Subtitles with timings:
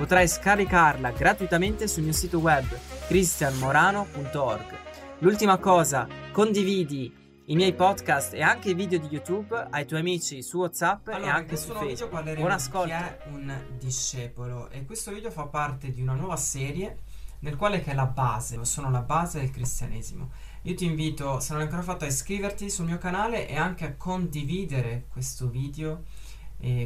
[0.00, 2.64] Potrai scaricarla gratuitamente sul mio sito web
[3.06, 4.78] cristianmorano.org.
[5.18, 7.14] L'ultima cosa, condividi
[7.44, 11.26] i miei podcast e anche i video di YouTube ai tuoi amici su WhatsApp allora,
[11.26, 12.34] e anche su Facebook.
[12.34, 12.86] Buon ascolto.
[12.86, 17.00] Chi è un discepolo e questo video fa parte di una nuova serie
[17.40, 20.30] nel quale che è la base, sono la base del cristianesimo.
[20.62, 23.84] Io ti invito, se non l'hai ancora fatto, a iscriverti sul mio canale e anche
[23.84, 26.04] a condividere questo video.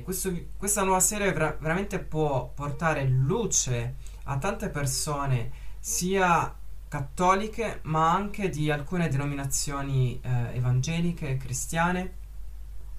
[0.03, 5.51] Questo, questa nuova serie vera- veramente può portare luce a tante persone
[5.81, 6.55] sia
[6.87, 12.13] cattoliche ma anche di alcune denominazioni eh, evangeliche e cristiane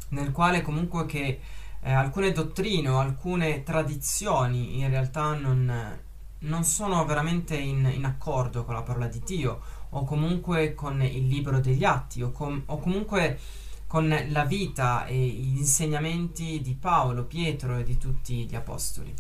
[0.09, 1.39] nel quale comunque che
[1.79, 5.97] eh, alcune dottrine o alcune tradizioni in realtà non,
[6.39, 11.27] non sono veramente in, in, accordo con la parola di Dio o comunque con il
[11.27, 13.39] libro degli atti o, com- o comunque
[13.95, 19.13] con la vita e gli insegnamenti di Paolo, Pietro e di tutti gli apostoli.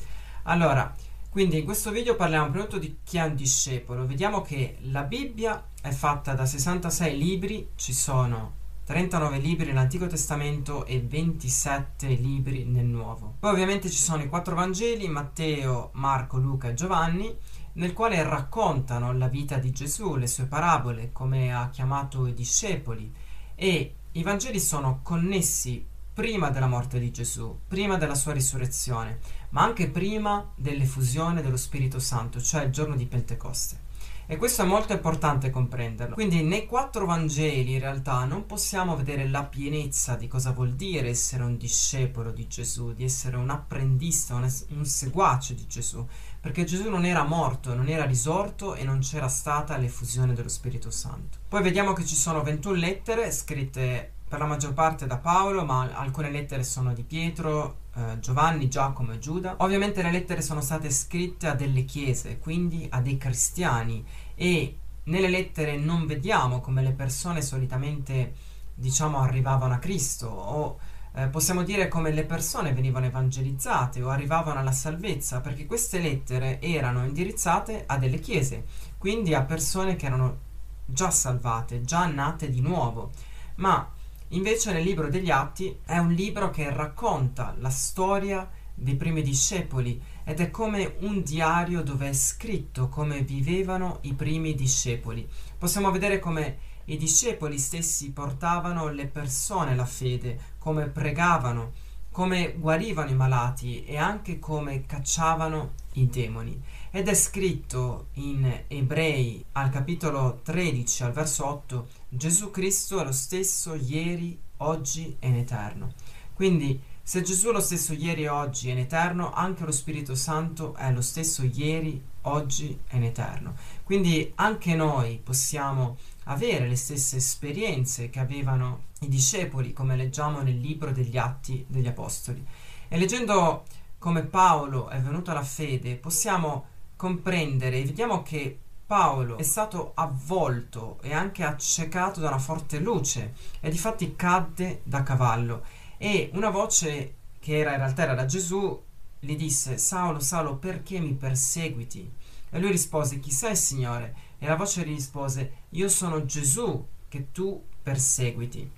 [0.43, 0.93] Allora,
[1.29, 4.05] quindi in questo video parliamo prima di di chi è un discepolo.
[4.05, 10.85] Vediamo che la Bibbia è fatta da 66 libri, ci sono 39 libri nell'Antico Testamento
[10.85, 13.35] e 27 libri nel Nuovo.
[13.39, 17.33] Poi ovviamente ci sono i quattro Vangeli, Matteo, Marco, Luca e Giovanni,
[17.75, 23.09] nel quale raccontano la vita di Gesù, le sue parabole, come ha chiamato i discepoli
[23.55, 29.61] e i Vangeli sono connessi prima della morte di Gesù, prima della sua risurrezione, ma
[29.61, 33.83] anche prima dell'effusione dello Spirito Santo, cioè il giorno di Pentecoste.
[34.25, 36.15] E questo è molto importante comprenderlo.
[36.15, 41.09] Quindi nei quattro Vangeli in realtà non possiamo vedere la pienezza di cosa vuol dire
[41.09, 46.07] essere un discepolo di Gesù, di essere un apprendista, un, es- un seguace di Gesù,
[46.45, 50.91] perché Gesù non era morto, non era risorto e non c'era stata l'effusione dello Spirito
[50.91, 51.39] Santo.
[51.47, 55.89] Poi vediamo che ci sono 21 lettere scritte per la maggior parte da Paolo, ma
[55.95, 59.55] alcune lettere sono di Pietro, eh, Giovanni, Giacomo e Giuda.
[59.61, 64.05] Ovviamente le lettere sono state scritte a delle chiese, quindi a dei cristiani
[64.35, 68.33] e nelle lettere non vediamo come le persone solitamente
[68.75, 70.77] diciamo arrivavano a Cristo o
[71.15, 76.59] eh, possiamo dire come le persone venivano evangelizzate o arrivavano alla salvezza, perché queste lettere
[76.61, 78.65] erano indirizzate a delle chiese,
[78.97, 80.37] quindi a persone che erano
[80.85, 83.11] già salvate, già nate di nuovo.
[83.55, 83.89] Ma
[84.29, 90.01] Invece nel libro degli Atti è un libro che racconta la storia dei primi discepoli
[90.23, 95.29] ed è come un diario dove è scritto come vivevano i primi discepoli.
[95.57, 101.73] Possiamo vedere come i discepoli stessi portavano le persone alla fede, come pregavano,
[102.09, 106.59] come guarivano i malati e anche come cacciavano i demoni.
[106.89, 113.11] Ed è scritto in Ebrei al capitolo 13 al verso 8 Gesù Cristo è lo
[113.11, 115.93] stesso ieri, oggi e in eterno.
[116.33, 120.73] Quindi se Gesù è lo stesso ieri oggi e in eterno, anche lo Spirito Santo
[120.73, 123.55] è lo stesso ieri, oggi e in eterno.
[123.85, 130.59] Quindi anche noi possiamo avere le stesse esperienze che avevano i discepoli, come leggiamo nel
[130.59, 132.43] libro degli Atti degli Apostoli.
[132.87, 133.63] E leggendo
[133.99, 136.65] come Paolo è venuto alla fede, possiamo
[136.95, 138.57] comprendere e vediamo che
[138.87, 145.03] Paolo è stato avvolto e anche accecato da una forte luce e difatti cadde da
[145.03, 145.63] cavallo
[145.97, 148.81] e una voce che era in realtà era da Gesù
[149.19, 152.11] gli disse Saulo, Saulo, perché mi perseguiti?
[152.55, 154.15] E lui rispose Chi sei, Signore?
[154.39, 158.71] E la voce gli rispose Io sono Gesù che tu perseguiti.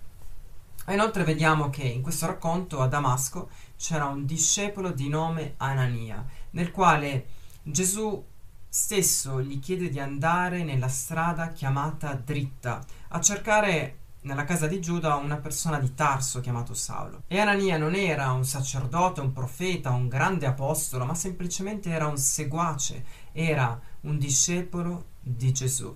[0.83, 6.25] E inoltre vediamo che in questo racconto a Damasco c'era un discepolo di nome Anania,
[6.51, 7.27] nel quale
[7.61, 8.25] Gesù
[8.67, 15.15] stesso gli chiede di andare nella strada chiamata dritta a cercare nella casa di Giuda
[15.15, 17.23] una persona di Tarso chiamato Saulo.
[17.27, 22.17] E Anania non era un sacerdote, un profeta, un grande apostolo, ma semplicemente era un
[22.17, 23.05] seguace,
[23.37, 25.95] era un discepolo di Gesù.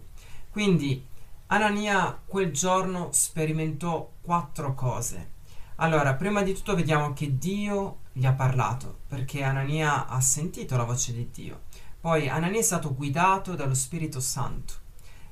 [0.52, 1.04] Quindi
[1.48, 5.32] Anania quel giorno sperimentò quattro cose.
[5.78, 10.84] Allora, prima di tutto vediamo che Dio gli ha parlato, perché Anania ha sentito la
[10.84, 11.62] voce di Dio.
[12.00, 14.74] Poi Anania è stato guidato dallo Spirito Santo.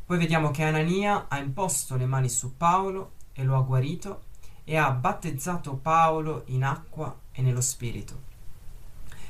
[0.04, 4.24] Poi vediamo che Anania ha imposto le mani su Paolo e lo ha guarito
[4.64, 8.29] e ha battezzato Paolo in acqua e nello Spirito.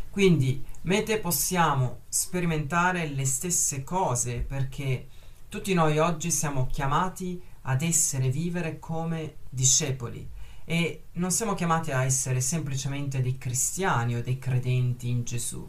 [0.09, 5.07] Quindi me e te possiamo sperimentare le stesse cose perché
[5.49, 10.29] Tutti noi oggi siamo chiamati ad essere vivere come discepoli
[10.63, 15.67] e non siamo chiamati a essere semplicemente dei cristiani o dei credenti in Gesù.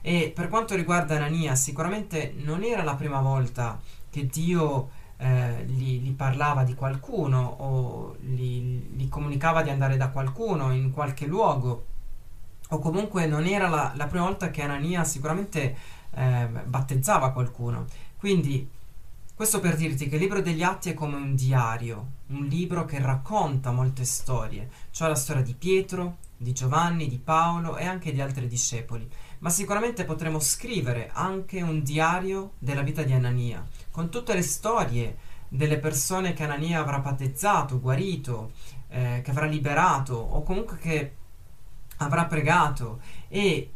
[0.00, 5.98] E per quanto riguarda Anania, sicuramente non era la prima volta che Dio eh, gli,
[5.98, 8.60] gli, parlava di qualcuno o gli,
[8.94, 11.86] gli, comunicava di andare da qualcuno in qualche luogo
[12.70, 15.76] o comunque non era la, la prima volta che Anania sicuramente
[16.10, 17.86] eh, battezzava qualcuno.
[18.18, 18.68] Quindi
[19.36, 22.98] questo per dirti che il libro degli atti è come un diario, un libro che
[22.98, 28.22] racconta molte storie, cioè la storia di Pietro, di Giovanni, di Paolo e anche di
[28.22, 29.06] altri discepoli.
[29.40, 35.18] Ma sicuramente potremo scrivere anche un diario della vita di Anania, con tutte le storie
[35.48, 38.52] delle persone che Anania avrà battezzato, guarito,
[38.88, 41.12] eh, che avrà liberato o comunque che
[41.98, 43.70] avrà pregato e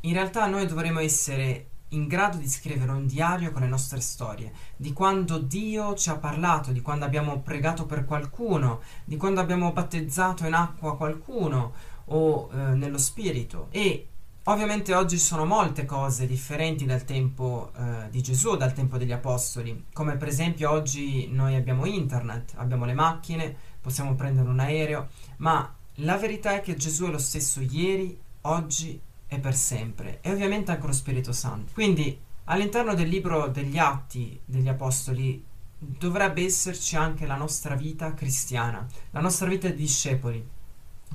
[0.00, 4.52] in realtà noi dovremo essere in grado di scrivere un diario con le nostre storie,
[4.76, 9.72] di quando Dio ci ha parlato, di quando abbiamo pregato per qualcuno, di quando abbiamo
[9.72, 11.72] battezzato in acqua qualcuno
[12.06, 13.68] o eh, nello spirito.
[13.70, 14.08] E
[14.44, 19.86] ovviamente oggi sono molte cose differenti dal tempo eh, di Gesù, dal tempo degli Apostoli,
[19.92, 25.08] come per esempio oggi noi abbiamo internet, abbiamo le macchine, possiamo prendere un aereo,
[25.38, 30.30] ma la verità è che Gesù è lo stesso ieri, oggi e per sempre e
[30.30, 31.72] ovviamente anche lo Spirito Santo.
[31.72, 35.44] Quindi all'interno del libro degli Atti degli Apostoli
[35.78, 40.46] dovrebbe esserci anche la nostra vita cristiana, la nostra vita di discepoli,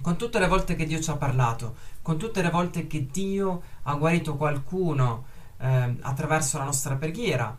[0.01, 3.61] con tutte le volte che Dio ci ha parlato, con tutte le volte che Dio
[3.83, 5.25] ha guarito qualcuno
[5.57, 7.55] eh, attraverso la nostra preghiera.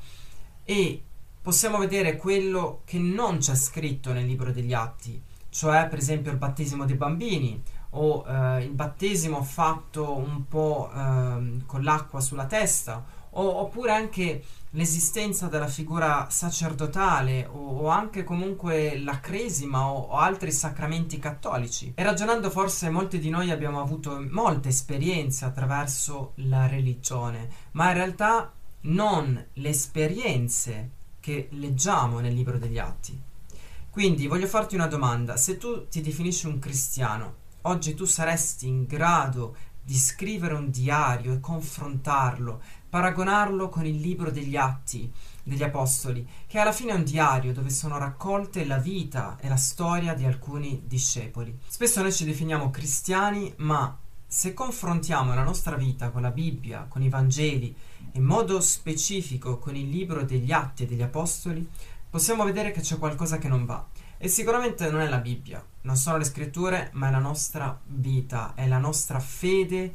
[0.64, 1.02] E
[1.40, 5.20] possiamo vedere quello che non c'è scritto nel libro degli Atti,
[5.52, 11.62] cioè per esempio il battesimo dei bambini o eh, il battesimo fatto un po' eh,
[11.66, 18.98] con l'acqua sulla testa o, oppure anche l'esistenza della figura sacerdotale o, o anche comunque
[18.98, 21.92] la cresima o, o, altri sacramenti cattolici.
[21.94, 27.94] E ragionando forse molti di noi abbiamo avuto molte esperienze attraverso la religione, ma in
[27.94, 28.52] realtà
[28.84, 30.90] non le esperienze
[31.20, 33.30] che leggiamo nel libro degli atti.
[33.92, 38.86] Quindi voglio farti una domanda, se tu ti definisci un cristiano, oggi tu saresti in
[38.86, 39.54] grado
[39.84, 45.12] di scrivere un diario e confrontarlo, paragonarlo con il libro degli atti
[45.42, 49.56] degli apostoli, che alla fine è un diario dove sono raccolte la vita e la
[49.56, 51.54] storia di alcuni discepoli.
[51.66, 53.94] Spesso noi ci definiamo cristiani, ma
[54.26, 57.76] se confrontiamo la nostra vita con la Bibbia, con i Vangeli,
[58.12, 61.68] in modo specifico con il libro degli atti degli apostoli,
[62.12, 63.82] possiamo vedere che c'è qualcosa che non va.
[64.18, 68.52] E sicuramente non è la Bibbia, non sono le scritture, ma è la nostra vita,
[68.54, 69.94] è la nostra fede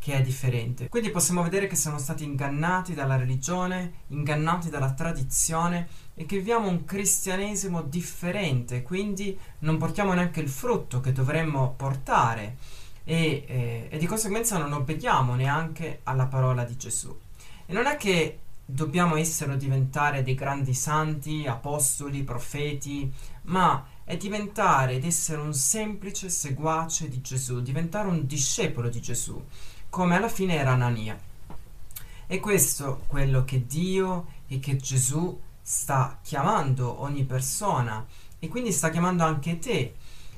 [0.00, 0.88] che è differente.
[0.88, 5.86] Quindi possiamo vedere che siamo stati ingannati dalla religione, ingannati dalla tradizione
[6.16, 12.56] e che viviamo un cristianesimo differente, quindi non portiamo neanche il frutto che dovremmo portare
[13.04, 17.16] e, eh, e di conseguenza non obbediamo neanche alla parola di Gesù.
[17.64, 23.12] E non è che dobbiamo essere o diventare dei grandi santi, apostoli, profeti,
[23.42, 29.42] ma è diventare ed essere un semplice seguace di Gesù, diventare un discepolo di Gesù,
[29.90, 31.18] come alla fine era Anania.
[32.26, 38.04] E questo è quello che Dio e che Gesù sta chiamando ogni persona
[38.38, 39.94] e quindi sta chiamando anche te.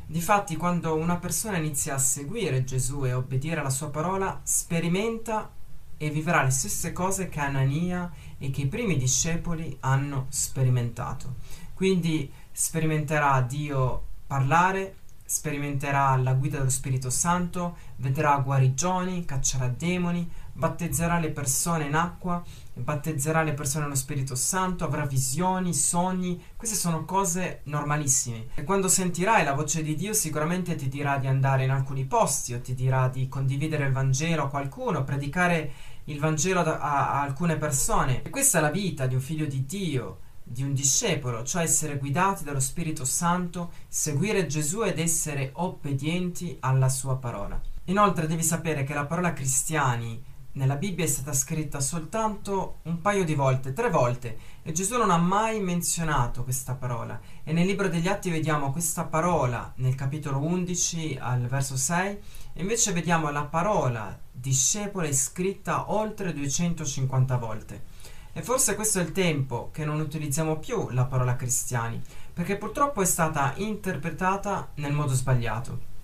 [0.08, 5.50] Difatti, quando una persona inizia a seguire Gesù e obbedire alla sua parola, sperimenta
[5.96, 11.36] e vivrà le stesse cose che Anania e che i primi discepoli hanno sperimentato.
[11.74, 21.18] Quindi sperimenterà Dio parlare, sperimenterà la guida dello Spirito Santo, vedrà guarigioni, caccerà demoni, battezzerà
[21.18, 22.42] le persone in acqua,
[22.76, 28.48] battezzerà le persone nello Spirito Santo, avrà visioni, sogni, queste sono cose normalissime.
[28.54, 32.52] E quando sentirai la voce di Dio sicuramente ti dirà di andare in alcuni posti
[32.52, 35.72] o ti dirà di condividere il Vangelo a qualcuno, predicare
[36.04, 38.22] il Vangelo a, a alcune persone.
[38.22, 40.18] E questa è la vita di un figlio di Dio
[40.48, 46.88] di un discepolo, cioè essere guidati dallo Spirito Santo, seguire Gesù ed essere obbedienti alla
[46.88, 47.60] sua parola.
[47.86, 50.22] Inoltre devi sapere che la parola cristiani
[50.56, 55.10] nella Bibbia è stata scritta soltanto un paio di volte, tre volte, e Gesù non
[55.10, 57.20] ha mai menzionato questa parola.
[57.44, 62.18] E nel libro degli Atti vediamo questa parola nel capitolo 11 al verso 6,
[62.54, 67.84] e invece vediamo la parola discepolo scritta oltre 250 volte.
[68.32, 72.00] E forse questo è il tempo che non utilizziamo più la parola cristiani,
[72.32, 75.94] perché purtroppo è stata interpretata nel modo sbagliato.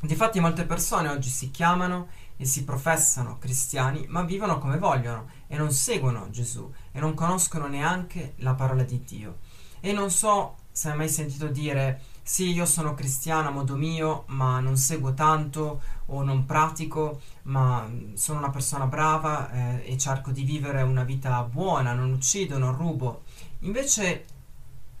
[0.00, 5.56] Difatti molte persone oggi si chiamano e si professano cristiani, ma vivono come vogliono e
[5.56, 9.38] non seguono Gesù e non conoscono neanche la parola di Dio.
[9.80, 14.24] E non so se hai mai sentito dire sì, io sono cristiano a modo mio,
[14.28, 20.30] ma non seguo tanto o non pratico, ma sono una persona brava eh, e cerco
[20.30, 23.24] di vivere una vita buona, non uccido, non rubo.
[23.60, 24.24] Invece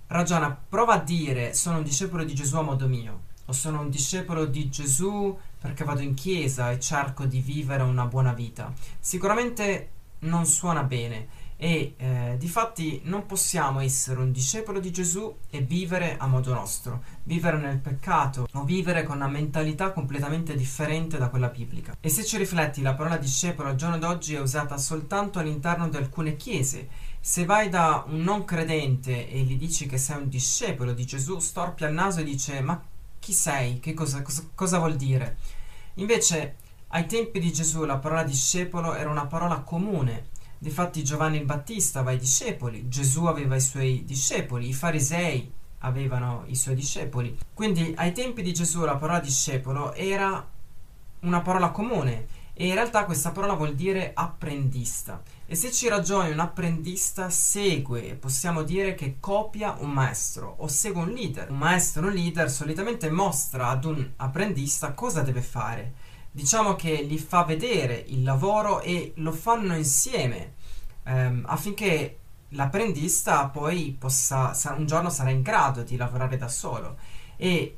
[0.08, 3.90] ragiona, prova a dire sono un discepolo di Gesù a modo mio, o sono un
[3.90, 8.72] discepolo di Gesù perché vado in chiesa e cerco di vivere una buona vita.
[9.00, 15.60] Sicuramente non suona bene e eh, difatti non possiamo essere un discepolo di Gesù e
[15.60, 21.28] vivere a modo nostro, vivere nel peccato o vivere con una mentalità completamente differente da
[21.28, 21.96] quella biblica.
[22.00, 25.96] E se ci rifletti, la parola discepolo al giorno d'oggi è usata soltanto all'interno di
[25.96, 26.88] alcune chiese.
[27.20, 31.38] Se vai da un non credente e gli dici che sei un discepolo di Gesù,
[31.38, 32.78] storpia il naso e dice ma
[33.24, 33.80] chi sei?
[33.80, 35.38] Che cosa, cosa, cosa vuol dire?
[35.94, 36.56] Invece
[36.88, 42.00] ai tempi di Gesù la parola discepolo era una parola comune Difatti Giovanni il Battista
[42.00, 47.36] aveva i discepoli, Gesù aveva i suoi discepoli, i farisei avevano i suoi discepoli.
[47.52, 50.42] Quindi ai tempi di Gesù la parola discepolo era
[51.20, 55.22] una parola comune e in realtà questa parola vuol dire apprendista.
[55.46, 61.02] E se ci ragioni un apprendista segue, possiamo dire che copia un maestro o segue
[61.02, 61.50] un leader.
[61.50, 65.94] Un maestro, un leader solitamente mostra ad un apprendista cosa deve fare.
[66.30, 70.54] Diciamo che gli fa vedere il lavoro e lo fanno insieme
[71.04, 72.18] ehm, affinché
[72.50, 76.96] l'apprendista poi possa, un giorno sarà in grado di lavorare da solo.
[77.36, 77.76] E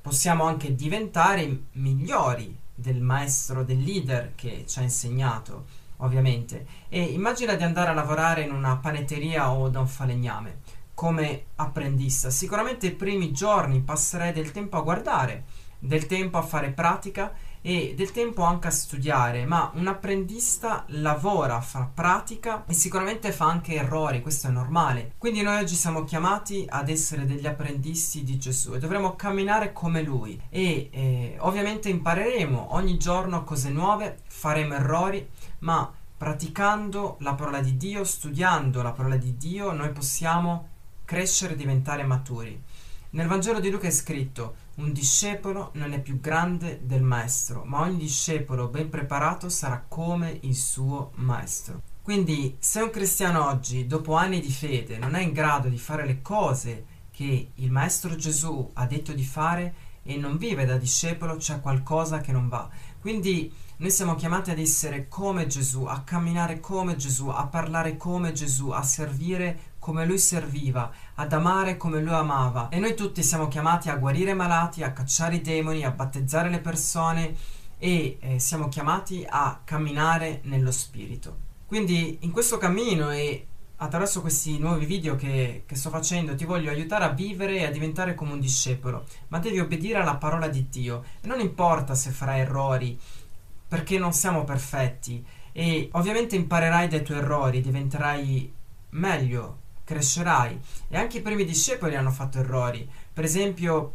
[0.00, 5.66] possiamo anche diventare migliori del maestro, del leader che ci ha insegnato,
[6.00, 6.66] ovviamente.
[6.88, 10.58] E immagina di andare a lavorare in una panetteria o da un falegname
[10.94, 12.28] come apprendista.
[12.28, 15.44] Sicuramente i primi giorni passerei del tempo a guardare,
[15.78, 21.60] del tempo a fare pratica e del tempo anche a studiare, ma un apprendista lavora,
[21.60, 25.12] fa pratica e sicuramente fa anche errori, questo è normale.
[25.18, 30.02] Quindi noi oggi siamo chiamati ad essere degli apprendisti di Gesù e dovremo camminare come
[30.02, 35.28] Lui e eh, ovviamente impareremo ogni giorno cose nuove, faremo errori,
[35.60, 40.68] ma praticando la parola di Dio, studiando la parola di Dio, noi possiamo
[41.04, 42.62] crescere e diventare maturi.
[43.12, 47.80] Nel Vangelo di Luca è scritto: Un discepolo non è più grande del maestro, ma
[47.80, 51.82] ogni discepolo ben preparato sarà come il suo maestro.
[52.00, 56.06] Quindi, se un cristiano oggi, dopo anni di fede, non è in grado di fare
[56.06, 61.36] le cose che il maestro Gesù ha detto di fare e non vive da discepolo,
[61.36, 62.66] c'è qualcosa che non va.
[63.00, 68.32] Quindi noi siamo chiamati ad essere come Gesù, a camminare come Gesù, a parlare come
[68.32, 72.68] Gesù, a servire come lui serviva, ad amare come lui amava.
[72.68, 76.50] E noi tutti siamo chiamati a guarire i malati, a cacciare i demoni, a battezzare
[76.50, 77.34] le persone
[77.78, 81.48] e eh, siamo chiamati a camminare nello Spirito.
[81.66, 83.46] Quindi in questo cammino e
[83.82, 87.70] attraverso questi nuovi video che, che, sto facendo ti voglio aiutare a vivere e a
[87.70, 92.10] diventare come un discepolo, ma devi obbedire alla parola di Dio e non importa se
[92.10, 92.98] farai errori,
[93.68, 98.52] perché non siamo perfetti e ovviamente imparerai dai tuoi errori, diventerai
[98.90, 100.60] meglio crescerai.
[100.88, 102.88] E anche i primi discepoli hanno fatto errori.
[103.12, 103.94] Per esempio,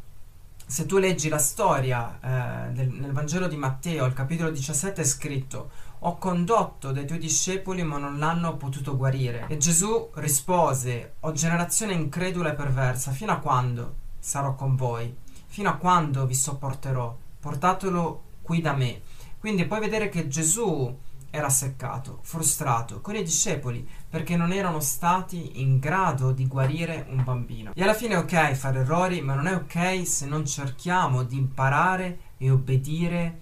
[0.66, 5.06] se tu leggi la storia eh, del, nel Vangelo di Matteo, al capitolo 17 è
[5.06, 9.46] scritto ho condotto dei tuoi discepoli ma non l'hanno potuto guarire.
[9.48, 15.16] E Gesù rispose, o generazione incredula e perversa, fino a quando sarò con voi?
[15.48, 17.16] Fino a quando vi sopporterò?
[17.40, 19.02] Portatelo qui da me.
[19.40, 20.98] Quindi puoi vedere che Gesù
[21.36, 27.24] era seccato, frustrato con i discepoli perché non erano stati in grado di guarire un
[27.24, 27.72] bambino.
[27.76, 31.38] E alla fine è ok fare errori, ma non è ok se non cerchiamo di
[31.38, 33.40] imparare e obbedire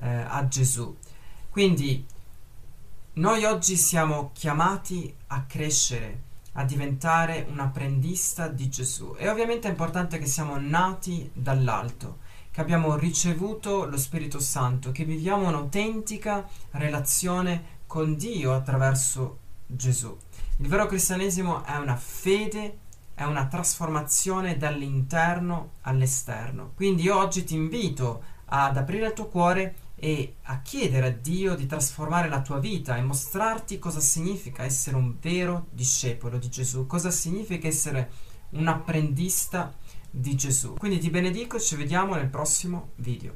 [0.00, 0.96] eh, a Gesù.
[1.54, 2.04] Quindi
[3.12, 6.22] noi oggi siamo chiamati a crescere,
[6.54, 9.14] a diventare un apprendista di Gesù.
[9.16, 12.18] E ovviamente è importante che siamo nati dall'alto
[12.50, 20.16] che abbiamo ricevuto lo Spirito Santo, che viviamo un'autentica relazione con Dio attraverso Gesù.
[20.56, 22.78] Il vero cristianesimo è una fede,
[23.14, 26.72] è una trasformazione dall'interno all'esterno.
[26.74, 31.54] Quindi io oggi ti invito ad aprire il tuo cuore e a chiedere a Dio
[31.54, 36.84] di trasformare la tua vita e mostrarti cosa significa essere un vero discepolo di Gesù,
[36.84, 38.10] cosa significa essere
[38.50, 39.74] un apprendista
[40.10, 40.74] di Gesù.
[40.74, 43.32] Quindi ti benedico e ci vediamo nel prossimo video.